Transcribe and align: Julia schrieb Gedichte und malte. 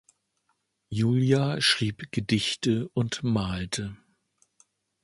Julia 0.89 1.61
schrieb 1.61 2.11
Gedichte 2.11 2.89
und 2.89 3.21
malte. 3.21 3.97